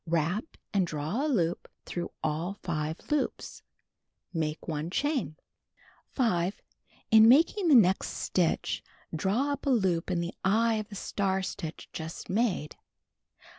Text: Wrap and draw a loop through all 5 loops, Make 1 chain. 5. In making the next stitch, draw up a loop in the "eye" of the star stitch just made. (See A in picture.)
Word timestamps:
Wrap 0.07 0.57
and 0.73 0.87
draw 0.87 1.23
a 1.23 1.29
loop 1.29 1.67
through 1.85 2.09
all 2.23 2.55
5 2.63 3.11
loops, 3.11 3.61
Make 4.33 4.67
1 4.67 4.89
chain. 4.89 5.35
5. 6.07 6.59
In 7.11 7.29
making 7.29 7.67
the 7.67 7.75
next 7.75 8.07
stitch, 8.09 8.83
draw 9.15 9.51
up 9.51 9.67
a 9.67 9.69
loop 9.69 10.09
in 10.09 10.19
the 10.19 10.33
"eye" 10.43 10.77
of 10.77 10.89
the 10.89 10.95
star 10.95 11.43
stitch 11.43 11.87
just 11.93 12.31
made. 12.31 12.71
(See 12.73 12.79
A 12.79 12.85
in 12.87 13.37
picture.) 13.37 13.39